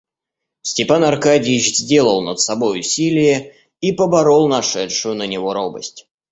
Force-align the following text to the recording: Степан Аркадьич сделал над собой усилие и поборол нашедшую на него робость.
Степан 0.63 1.03
Аркадьич 1.03 1.75
сделал 1.77 2.23
над 2.23 2.39
собой 2.39 2.79
усилие 2.79 3.53
и 3.81 3.91
поборол 3.91 4.47
нашедшую 4.47 5.13
на 5.13 5.27
него 5.27 5.53
робость. 5.53 6.09